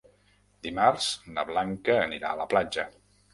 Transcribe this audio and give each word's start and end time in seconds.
Dimarts 0.67 1.09
na 1.35 1.43
Blanca 1.51 1.99
anirà 2.07 2.33
a 2.33 2.41
la 2.41 2.49
platja. 2.55 2.89